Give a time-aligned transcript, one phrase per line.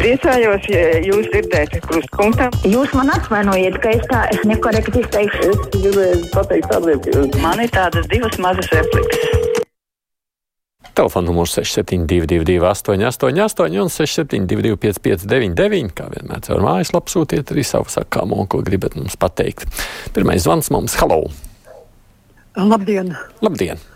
[0.00, 2.46] Priecājos, ja jūs dzirdēsiet krustpunktā.
[2.64, 5.50] Jūs man atvainojiet, ka es tā nekorekti izteikšu.
[5.52, 9.60] Es gribēju pateikt tādiem, ka man ir tādas divas mazas replikas.
[10.96, 18.40] Telefona numurs 6722, 888, un 672, 559, kā vienmēr caur mājaslapu sūtiet arī savu sakāmo,
[18.48, 19.68] ko gribat mums pateikt.
[20.16, 21.26] Pirmais zvans mums- Halo!
[22.56, 23.12] Labdien!
[23.44, 23.89] Labdien!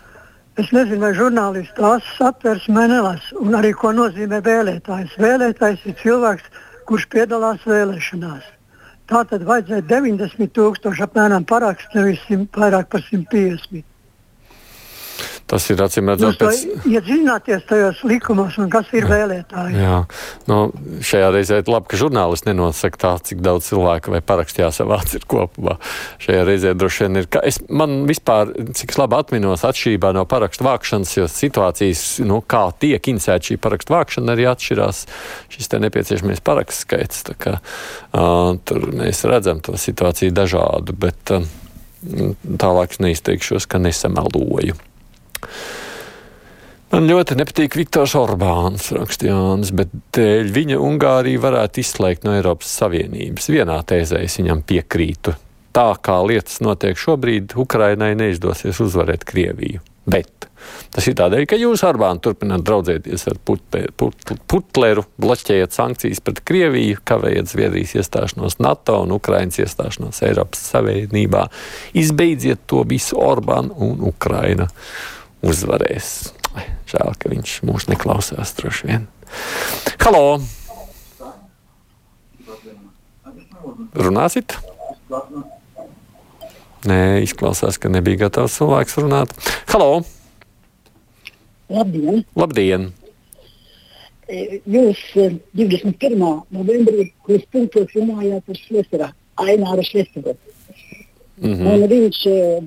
[0.55, 5.17] Es nezinu, vai žurnālisti tās satversmē nelasa, un arī ko nozīmē vēlētājs.
[5.19, 6.45] Vēlētājs ir cilvēks,
[6.87, 8.45] kurš piedalās vēlēšanās.
[9.11, 12.23] Tā tad vajadzēja 90 tūkstoši apmēram parakstu, nevis
[12.55, 13.83] vairāk par 150.
[15.45, 16.61] Tas ir acīm redzams, pēc...
[16.89, 19.75] iedziļināties tajos likumos un kas ir vēlētāji.
[19.77, 19.99] Jā,
[20.49, 20.57] nu,
[21.05, 25.27] šajā reizē ir labi, ka žurnālisti nenosaka tā, cik daudz cilvēku vai parakstu jāsavāc ir
[25.29, 25.75] kopumā.
[26.23, 30.65] Šajā reizē droši vien ir, ka es man vispār, cik labi atminos, atšķirībā no parakstu
[30.65, 35.03] vākšanas, jo situācijas, nu, kā tiek inicēta šī parakstu vākšana, arī atšķirās
[35.53, 37.21] šis te nepieciešamais parakstu skaits.
[37.29, 37.55] Tā kā,
[38.17, 41.45] uh, tur mēs redzam to situāciju dažādu, bet uh,
[42.65, 44.81] tālāk neizteikšos, ka nesameloju.
[46.93, 52.69] Man ļoti nepatīk Viktors Orbāns, raksta Jānis, bet dēļ viņa Ungārija varētu izslēgt no Eiropas
[52.79, 53.49] Savienības.
[53.51, 55.33] Vienā tēzē es viņam piekrītu.
[55.75, 59.81] Tā kā lietas notiek šobrīd, Ukrainai neizdosies uzvarēt Krieviju.
[60.05, 60.45] Bet
[60.93, 66.39] tas ir tādēļ, ka jūs, Orbán, turpināt draudzēties ar Putleru, put, Putleru bloķējat sankcijas pret
[66.47, 71.47] Krieviju, kavējat Zviedrijas iestāšanos NATO un Ukrainas iestāšanos Eiropas Savienībā.
[71.97, 74.69] Izbeidziet to visu Orbán un Ukraina
[75.45, 76.11] uzvarēs.
[76.89, 79.07] Žēl, ka viņš mūs neklausās droši vien.
[80.03, 80.39] Halo!
[83.95, 84.57] Runāsit?
[86.85, 89.33] Nē, izklausās, ka nebija gatavs cilvēks runāt.
[89.71, 90.03] Halo!
[91.73, 92.21] Labdien!
[92.37, 92.91] Labdien.
[94.29, 95.01] Jūs
[95.57, 96.17] 21.
[96.53, 99.09] novembrī kruspunktos runājāt par Šlesera,
[99.41, 100.33] Aināru Šleseru.
[101.37, 101.73] Mm -hmm.
[101.73, 102.19] Un viņš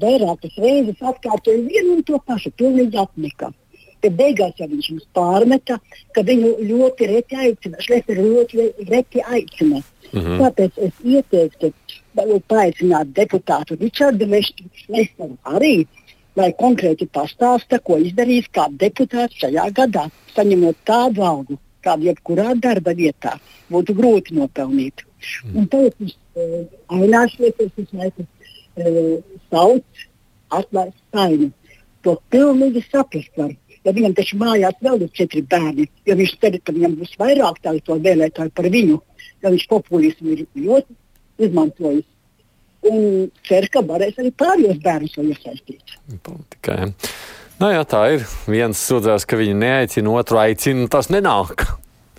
[0.02, 3.52] vairākas reizes atkārtoja vienu un to pašu, pilnīgi atnika.
[4.00, 5.78] Tad beigās jau viņš mums pārmeta,
[6.14, 9.80] ka viņu ļoti reti aicina, Šlēsers ļoti reti aicina.
[10.12, 10.38] Mm -hmm.
[10.42, 11.72] Tāpēc es ieteiktu
[12.48, 15.86] paaicināt deputātu Ričardu Šlēseru arī,
[16.36, 22.94] lai konkrēti pastāsta, ko izdarīs kā deputāts šajā gadā, saņemot tādu algu, kādu jebkurā darba
[22.94, 23.38] vietā
[23.72, 25.04] būtu grūti nopelnīt.
[25.44, 25.56] Mm.
[25.58, 26.64] Un tagad viņš uh,
[26.94, 27.72] ainās lietas,
[28.82, 30.04] laikam sauc
[30.54, 31.50] atlaist saini.
[32.06, 33.54] To pilnīgi saprast var.
[33.86, 37.60] Ja viņam taču mājās vēl ir četri bērni, jo viņš cer, ka viņam būs vairāk
[37.64, 38.98] tādu to vēlētāju par viņu,
[39.42, 40.96] jo viņš populismu ir ļoti
[41.46, 42.06] izmantojis.
[42.88, 45.96] Un cer, ka varēs arī pārējos bērnus iesaistīt.
[46.26, 46.92] Politikai.
[47.58, 48.26] Nu, jā, tā ir.
[48.46, 51.66] Viens sūdzās, ka viņu neaicina, otru aicina, tas nenāk.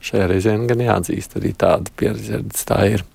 [0.04, 3.06] Šajā reizē gan jāatzīst, arī tāda pieredze tā ir.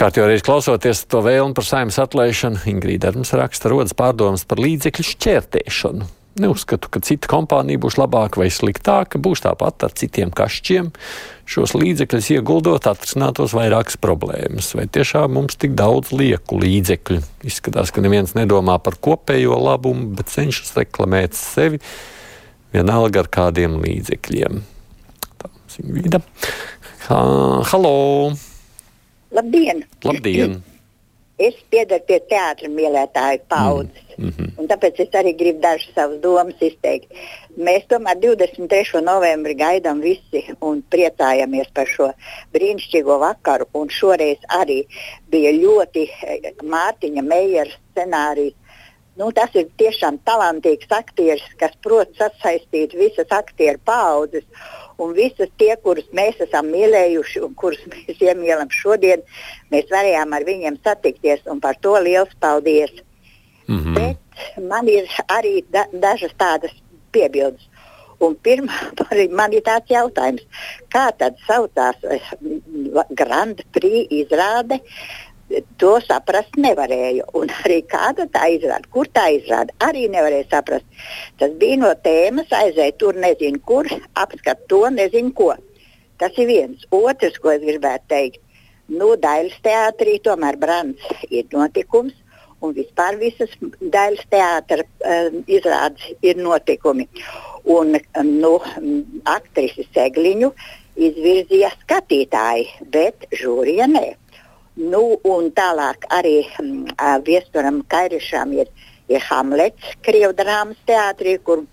[0.00, 5.04] Kārtībā reiz klausoties to vēlmu par saimnes atlaišanu, Ingrīda Erms raksta rodas pārdomas par līdzekļu
[5.04, 6.06] šķērtēšanu.
[6.40, 10.88] Neuzskatu, ka cita kompānija būs labāka vai sliktāka, būs tāpat ar citiem kašķiem.
[11.44, 14.72] Šos līdzekļus ieguldot, atrisinātos vairākas problēmas.
[14.78, 17.20] Vai tiešām mums tik daudz lieku līdzekļu?
[17.50, 21.82] Izskatās, ka neviens nedomā par kopējo labumu, bet cenšas reklamēt sevi
[22.72, 24.62] vienalga ar kādiem līdzekļiem.
[25.36, 26.24] Tā ir vida.
[27.10, 27.98] Halo!
[29.30, 29.84] Labdien!
[30.04, 30.58] Labdien.
[31.40, 34.48] Es piedaru pie teātra mīlētāju paudzes, mm -hmm.
[34.60, 37.08] un tāpēc es arī gribu dažas savas domas izteikt.
[37.56, 39.00] Mēs tomēr 23.
[39.06, 42.10] novembrī gaidām visi un priecājamies par šo
[42.52, 43.66] brīnišķīgo vakaru.
[43.72, 44.84] Un šoreiz arī
[45.30, 48.59] bija ļoti eh, Mārtiņa Meijera scenārijs.
[49.20, 54.46] Nu, tas ir tiešām talantīgs aktieris, kas prot sasaistīt visas aktieru paudzes
[55.00, 59.24] un visas tie, kurus mēs esam mīlējuši un kurus mēs iemīlam šodien,
[59.72, 62.92] mēs varējām ar viņiem satikties un par to liels paldies.
[63.68, 63.94] Mm -hmm.
[63.98, 66.72] Bet man ir arī da dažas tādas
[67.12, 67.68] piebildes.
[68.20, 68.76] Un pirmā,
[69.40, 70.42] man ir tāds jautājums,
[70.92, 72.32] kā tad saucās eh,
[73.10, 74.80] Grand Prix izrāde
[75.82, 77.26] to saprast nevarēju.
[77.38, 80.86] Un arī kāda tā izrāda, kur tā izrāda, arī nevarēja saprast.
[81.40, 85.52] Tas bija no tēmas, aizēja tur nezinu kur, apskat to nezinu ko.
[86.20, 86.86] Tas ir viens.
[86.92, 88.42] Otrs, ko es gribētu teikt,
[88.92, 92.16] nu, Dailas teātrī tomēr brands ir notikums.
[92.60, 97.06] Un vispār visas daļas teātras uh, izrādes ir notikumi.
[97.72, 98.50] Un um, nu,
[99.24, 100.50] aktrisi Segliņu
[101.00, 104.10] izvirzīja skatītāji, bet žūrija nē.
[104.78, 106.92] Nu, un tālāk arī mm,
[107.26, 108.68] Viesturam Kairišam ir,
[109.10, 111.64] ir Hamlets, Krievijas drāmas teātrī, kur,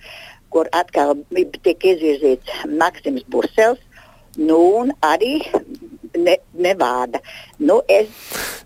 [0.50, 1.14] kur atkal
[1.62, 3.84] tika izvirzīts Maksims Busels.
[4.38, 5.40] Nu, un arī
[6.18, 7.22] ne, nevāda.
[7.58, 8.10] Nu, es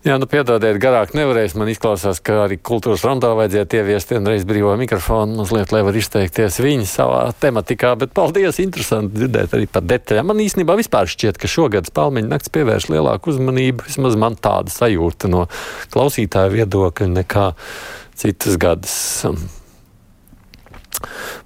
[0.01, 1.53] Jā, nu piedodiet, garāk nevarēs.
[1.61, 6.57] Man izklausās, ka arī kultūras rondā vajadzētu ieviest vienreiz brīvo mikrofonu, mazliet, lai var izteikties
[6.63, 7.93] viņi savā tematikā.
[8.01, 10.31] Bet paldies, interesanti dzirdēt arī par detaļām.
[10.33, 13.85] Man īstenībā vispār šķiet, ka šogad spalmeņa nakts pievērš lielāku uzmanību.
[13.91, 15.45] Vismaz man tāda sajūta no
[15.93, 17.51] klausītāja viedokļa nekā
[18.25, 18.97] citas gadas.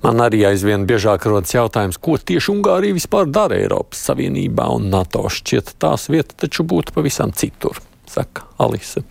[0.04, 5.26] Man arī aizvien biežāk rodas jautājums, ko tieši Ungārija vispār dara Eiropas Savienībā un NATO.
[5.32, 9.04] Šķiet, tās vieta taču būtu pavisam citur saka Alise.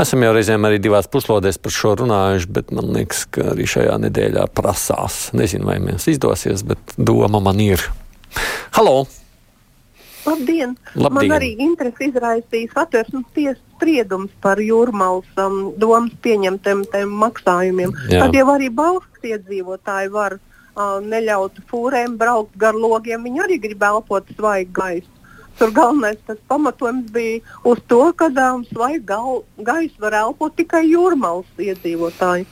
[0.00, 3.98] Esam jau reizēm arī divās puslodēs par šo runājuši, bet man liekas, ka arī šajā
[4.06, 5.28] nedēļā prasās.
[5.36, 7.84] Nezinu, vai mums izdosies, bet doma man ir.
[8.76, 9.04] Halo!
[10.30, 10.76] Labdien!
[10.94, 11.16] Labdien.
[11.16, 16.84] Man arī interesi izraisīs atversmes tiesas spriedums par jūrmālas um, domas pieņemtiem
[17.22, 17.94] maksājumiem.
[18.12, 18.26] Jā.
[18.26, 23.24] Tad jau arī Bauskas iedzīvotāji var uh, neļaut fūrēm braukt gar logiem.
[23.24, 25.08] Viņi arī grib elpot svaigu gaisu.
[25.60, 31.48] Tur galvenais tas pamatojums bija uz to, ka um, svaigu gaisu var elpot tikai jūrmālas
[31.60, 32.46] iedzīvotāji.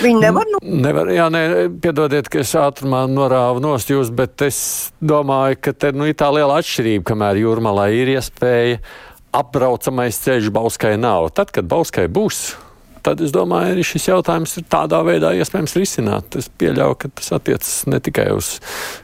[0.00, 0.48] Viņi nevar.
[0.52, 0.60] Nu...
[0.84, 1.42] Nevar, jā, nē,
[1.82, 4.60] piedodiet, ka es ātrumā norāvu nost jūs, bet es
[5.00, 8.80] domāju, ka te nu, ir tā liela atšķirība, kamēr jūrmalā ir iespēja
[9.36, 11.30] apbraucamais ceļš Bauskai nav.
[11.36, 12.50] Tad, kad Bauskai būs
[13.04, 16.36] tad es domāju, arī šis jautājums ir tādā veidā iespējams risināt.
[16.40, 18.52] Es pieļauju, ka tas attiecas ne tikai uz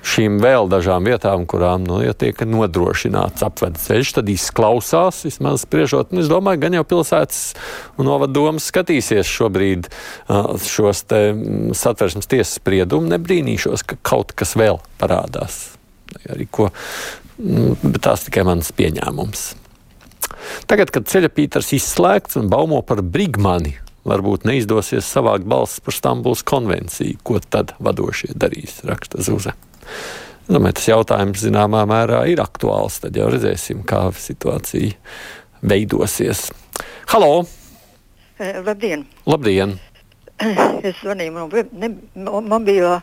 [0.06, 6.14] šīm vēl dažām vietām, kurām nu, ja tiek nodrošināts apvedes ceļš, tad izklausās, vismaz spriežot.
[6.16, 7.43] Es domāju, gan jau pilsētas
[7.96, 9.90] un novaddomas skatīsies šobrīd
[10.66, 11.22] šos te
[11.76, 15.62] satversmes tiesas spriedumu, nebrīnīšos, ka kaut kas vēl parādās.
[16.32, 16.70] Arī ko,
[17.37, 19.46] bet tās tikai mans pieņēmums.
[20.70, 23.76] Tagad, kad ceļa pītars izslēgts un baumo par brigmani,
[24.06, 27.19] varbūt neizdosies savākt balsis par Stambulas konvenciju.
[27.26, 28.81] Ko tad vadošie darīs?
[28.87, 29.56] Raksta Zuze.
[30.47, 33.00] Domāju, tas jautājums zināmā mērā ir aktuāls.
[33.03, 34.94] Tad jau redzēsim, kā situācija
[35.67, 36.47] veidosies.
[37.11, 37.47] Halo!
[38.38, 39.06] Eh, labdien!
[39.26, 39.79] Labdien!
[40.85, 41.47] Es zvanīju no
[41.81, 41.88] ne,
[42.44, 42.99] mobilā,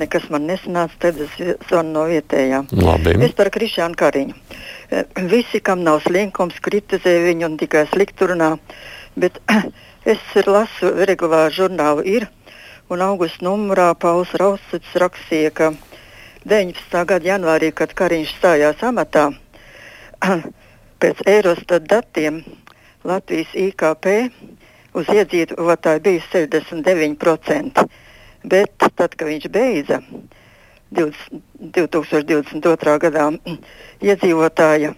[0.00, 1.36] nekas man nesanāca, tad es
[1.68, 2.64] zvanu no vietējā.
[2.74, 3.14] Labi.
[3.22, 4.34] Es par Krišānu Kariņu.
[4.90, 8.56] Eh, visi, kam nav slinkums, kritizē viņu un tikai sliktu runā,
[9.14, 9.38] bet
[10.02, 12.24] Es lasu regulāru žurnālu ir,
[12.90, 15.68] un augusta numurā Pauls Rausits rakstīja, ka
[16.42, 17.04] 19.
[17.06, 19.28] gada janvārī, kad Kariņš stājās amatā,
[21.02, 22.40] pēc Eurostat datiem
[23.06, 24.08] Latvijas IKP
[24.98, 27.84] uz iedzīvotāju bija 69%,
[28.42, 30.00] bet tad, kad viņš beidza
[30.98, 31.44] 20,
[31.78, 32.96] 2022.
[33.06, 33.28] gadā,
[34.10, 34.90] iedzīvotāja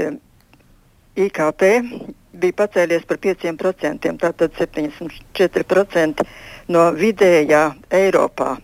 [0.00, 0.16] eh,
[1.28, 1.68] IKP
[2.32, 6.24] bija pacēlies par 5%, tātad 74%
[6.70, 7.62] no vidējā
[8.00, 8.54] Eiropā.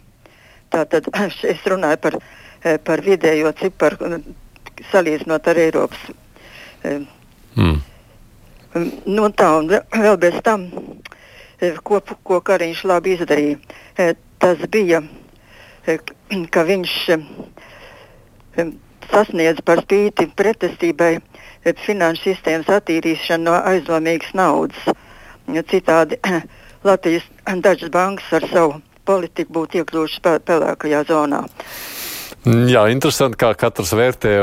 [0.72, 1.08] Tātad
[1.52, 2.18] es runāju par,
[2.62, 4.22] eh, par vidējo ciparu
[4.92, 6.08] salīdzinot ar Eiropas.
[6.84, 7.02] Eh,
[7.56, 7.76] mm.
[9.08, 10.68] Nu, tā, un vēl bez tam,
[11.60, 15.02] eh, ko, ko Kariņš labi izdarīja, tas bija,
[16.54, 16.98] ka viņš
[19.10, 21.16] sasniedz par spīti pretestībai
[21.84, 24.96] finanšu sistēmas attīrīšanu no aizdomīgas naudas.
[25.70, 26.18] Citādi
[26.88, 27.26] Latvijas
[27.62, 31.44] dažas bankas ar savu politiku būtu iekļuvušas pelēkajā zonā.
[32.46, 34.36] Jā, interesanti, kā katrs vērtē.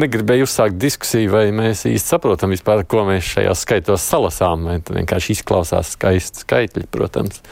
[0.00, 4.64] Negribēju uzsākt diskusiju, vai mēs īsti saprotam, vispār, ko mēs šajās skaitos salasām.
[4.80, 7.42] Tā vienkārši izklausās skaisti skaitļi, protams.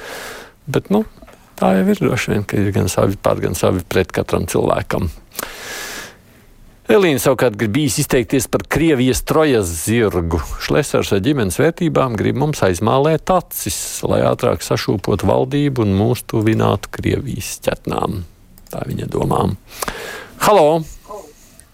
[0.64, 1.02] Bet nu,
[1.60, 5.10] tā jau ir droši vien, ka ir gan savi pār, gan savi pret katram cilvēkam.
[6.88, 10.38] Elīna savukārt grib izteikties par Krievijas trojas zirgu.
[10.64, 13.76] Šlesers ar ģimenes vērtībām grib mums aizmālēt acis,
[14.08, 18.22] lai ātrāk sašūpotu valdību un mūs tuvinātu Krievijas ķetnām.
[18.72, 19.58] Tā viņa domām.
[20.46, 20.80] Halo!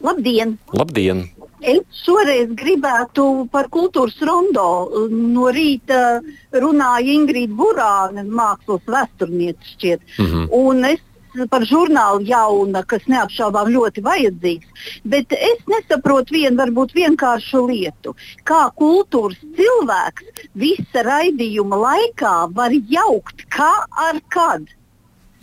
[0.02, 0.58] Labdien!
[0.74, 1.28] Labdien!
[1.62, 4.66] Es šoreiz gribētu par kultūras rondo.
[5.14, 6.18] No rīta
[6.58, 10.08] runāja Ingrīda Burāne, mākslas vēsturniece šķiet.
[10.18, 10.48] Mm -hmm.
[10.58, 11.06] Un es
[11.50, 14.86] par žurnālu jauna, kas neapšaubām ļoti vajadzīgs.
[15.08, 18.14] Bet es nesaprotu vienu varbūt vienkāršu lietu.
[18.48, 23.72] Kā kultūras cilvēks visa raidījuma laikā var jaukt kā
[24.08, 24.66] ar kad?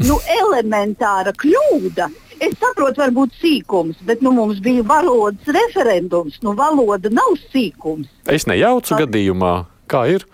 [0.02, 2.08] Nu, elementāra kļūda.
[2.42, 6.40] Es saprotu, varbūt sīkums, bet nu, mums bija valodas referendums.
[6.42, 8.10] Nu, valoda nav sīkums.
[8.26, 9.04] Es nejaucu Tā...
[9.04, 9.54] gadījumā,
[9.92, 10.26] kā ir.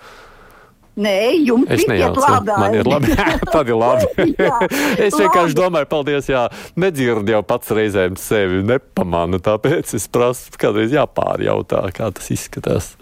[0.97, 2.25] Nē, jums es nejaucu.
[2.47, 3.13] Man ir labi.
[3.53, 4.09] Tad ir labi.
[4.33, 4.57] jā,
[5.05, 5.59] es vienkārši labi.
[5.59, 6.47] domāju, paldies, jā,
[6.79, 12.95] nedzirdu jau pats reizēm sevi, nepamanu, tāpēc es prasu, kādreiz jāpārjautā, kā tas izskatās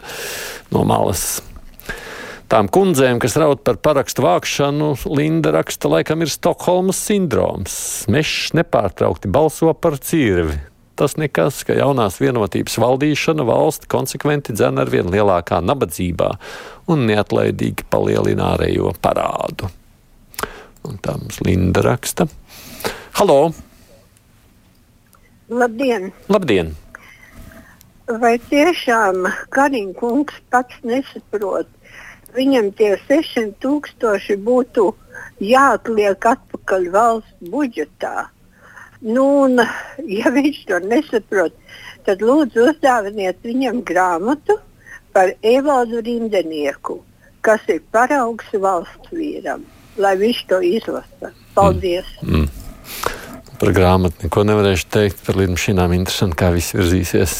[0.75, 1.39] no malas.
[2.51, 7.77] Tām kundzēm, kas raud par parakstu vākšanu, Linda raksta, laikam ir Stokholmas sindroms.
[8.11, 10.59] Mešs nepārtraukti balso par cirvi.
[10.95, 16.29] Tas nekas, ka jaunās vienotības valdīšana valsti konsekventi dzen ar vien lielākā nabadzībā
[16.91, 19.67] un neatlaidīgi palielina ārējo parādu.
[20.87, 22.29] Un tā mums Linda raksta.
[23.19, 23.51] Halo!
[25.51, 26.13] Labdien!
[26.31, 26.71] Labdien!
[28.21, 31.67] Vai tiešām Kariņš kungs pats nesaprot,
[32.37, 34.87] viņam tie 600 tūkstoši būtu
[35.43, 38.29] jāatliek atpakaļ valsts budžetā?
[39.01, 39.59] Nu, un,
[40.19, 41.55] ja viņš to nesaprot,
[42.07, 44.59] tad lūdzu uzdāviniet viņam grāmatu
[45.15, 46.99] par Evaldu Rindenieku,
[47.45, 49.63] kas ir paraugs valsts vīram,
[49.97, 51.33] lai viņš to izlasa.
[51.55, 52.07] Paldies!
[52.21, 52.45] Mm.
[52.45, 52.63] Mm.
[53.55, 57.37] Par grāmatu neko nevarēšu teikt, par lidmašīnām interesanti, kā viss virzīsies.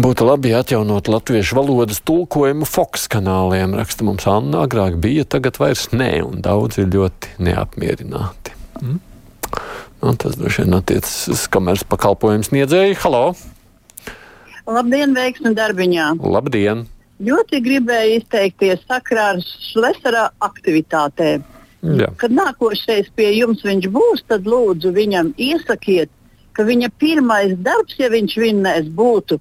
[0.00, 3.74] Būtu labi atjaunot latviešu valodas tulkojumu Fox kanāliem.
[3.74, 8.54] Raksta mums Anna, agrāk bija, tagad vairs nē, un daudzi ir ļoti neapmierināti.
[8.84, 9.00] Mm?
[10.00, 12.96] Un tas droši vien attiecas uz komerces pakalpojumu sniedzēju.
[13.02, 13.24] Halo!
[14.70, 16.06] Labdien, veiksmi darbiņā!
[16.24, 16.86] Labdien!
[17.20, 21.44] Ļoti gribēju izteikties sakrā ar Šlesera aktivitātēm.
[22.00, 22.08] Jā.
[22.20, 26.08] Kad nākošais pie jums viņš būs, tad lūdzu viņam iesakiet,
[26.56, 29.36] ka viņa pirmais darbs, ja viņš vinnēs, būtu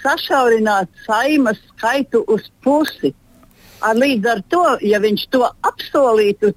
[0.00, 3.14] sašaurināt saimas skaitu uz pusi.
[3.86, 6.52] Ar līdz ar to, ja viņš to apsolītu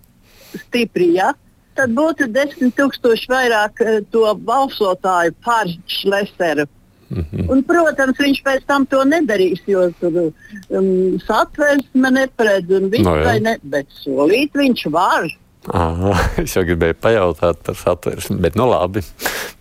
[0.66, 1.32] stipri, ja,
[1.76, 6.68] tad būtu desmit tūkstoši vairāk uh, to balsotāju par Šleseru.
[7.14, 7.50] Mm -hmm.
[7.52, 10.32] Un, protams, viņš pēc tam to nedarīs, jo tur
[10.70, 13.40] um, satversme neparedz un viss No, jā.
[13.42, 15.30] ne, bet solīt viņš var.
[15.72, 16.14] Aha,
[16.44, 19.04] es jau gribēju pajautāt par satversmi, bet nu labi.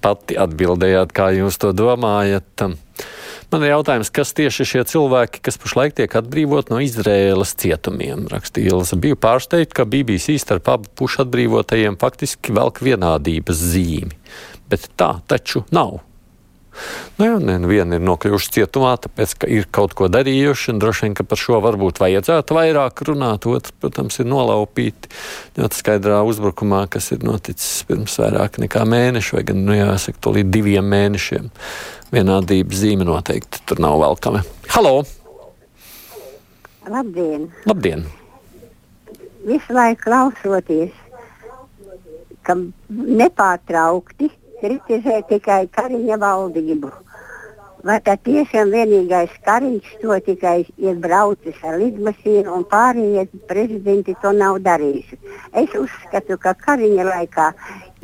[0.00, 2.64] Pati atbildējāt, kā jūs to domājat.
[3.53, 8.73] Man ir jautājums, kas tieši šie cilvēki, kas pašlaik tiek atbrīvot no Izraēlas cietumiem, rakstīja
[8.73, 8.97] Ilza.
[8.97, 14.17] Biju pārsteigta, ka BBC starp abu pušu atbrīvotajiem faktiski velk vienādības zīmi.
[14.73, 16.01] Bet tā taču nav.
[17.19, 21.07] Nu, jā, ne, viena ir nokļuvuši cietumā, tāpēc, ka ir kaut ko darījuši, un droši
[21.07, 23.47] vien, ka par šo varbūt vajadzētu vairāk runāt.
[23.50, 25.12] Otrs, protams, ir nolaupīti
[25.61, 30.35] ļoti skaidrā uzbrukumā, kas ir noticis pirms vairāk nekā mēneša, vai gan, nu, jāsaka, to
[30.38, 31.52] līdz diviem mēnešiem.
[32.12, 34.43] Vienādības zīme noteikti tur nav velkama.
[34.73, 35.02] Halo!
[36.88, 37.47] Labdien!
[37.69, 38.09] Labdien!
[39.47, 40.95] Visu laiku klausoties,
[42.47, 42.55] ka
[42.88, 44.31] nepārtraukti
[44.62, 46.92] kritizē tikai Kariņa valdību.
[47.83, 54.31] Vai tā tiešām vienīgais Kariņš to tikai ir braucis ar lidmašīnu un pārējie prezidenti to
[54.37, 55.19] nav darījuši?
[55.62, 57.49] Es uzskatu, ka Kariņa laikā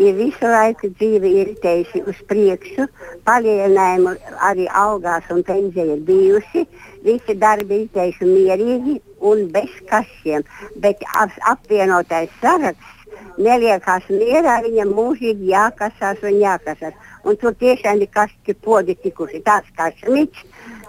[0.03, 2.89] ir visu laiku dzīve iritējusi uz priekšu,
[3.31, 4.17] palielinājumi
[4.51, 6.67] arī algās un pensija ir bijusi,
[7.07, 8.99] visi darbi iritējuši mierīgi
[9.31, 10.43] un bez kašiem,
[10.83, 12.98] bet ap, apvienotais saraksts
[13.39, 16.97] neliekās mierā, viņam mūžīgi jākasās un jākasās.
[17.25, 20.45] Un tur tiešām ir kašķi podi tikuši tāds kā šmits.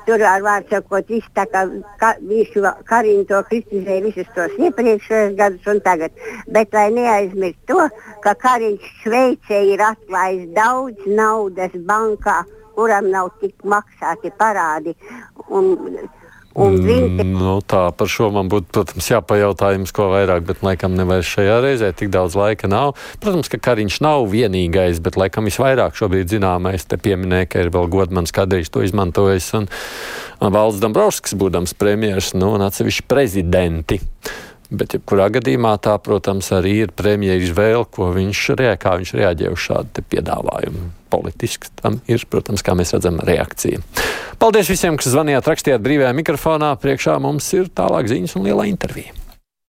[0.08, 1.65] Tur ar vārdu sakot, iztaka,
[2.01, 6.15] ka, visu Kariņu to kritizēja visus tos iepriekšējos gadus un tagad.
[6.50, 7.84] Bet lai neaizmirst to,
[8.24, 12.39] ka Kariņš Šveicē ir atklājis daudz naudas bankā,
[12.77, 14.96] kuram nav tik maksāti parādi.
[15.50, 15.75] Un,
[16.58, 17.25] Un viņi...
[17.29, 21.60] Nu, tā par šo man būtu, protams, jāpajautā jums ko vairāk, bet laikam nevairs šajā
[21.62, 22.96] reizē tik daudz laika nav.
[23.22, 27.89] Protams, ka Kariņš nav vienīgais, bet laikam visvairāk šobrīd zināmais te pieminēja, ka ir vēl
[27.94, 29.70] godmans kādreiz to izmantojis un,
[30.41, 34.01] un Valds Dombrovskis būdams premjers, nu, un atsevišķi prezidenti.
[34.69, 39.63] Bet, jebkurā gadījumā, tā, protams, arī ir premjeras izvēle, ko viņš, rea, viņš reaģē uz
[39.65, 40.91] šādu piedāvājumu.
[41.09, 43.81] Politiski tam ir, protams, kā mēs redzam, reakcija.
[44.39, 46.75] Paldies visiem, kas zvanījāt, rakstījāt brīvajā mikrofonā.
[46.83, 49.18] Priekšā mums ir tālāk ziņas un liela intervija.